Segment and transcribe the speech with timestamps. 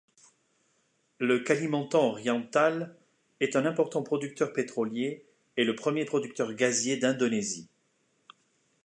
[1.19, 2.95] Le Kalimantan-Oriental
[3.39, 5.23] est un important producteur pétrolier,
[5.57, 7.69] et le premier producteur gazier d'Indonésie.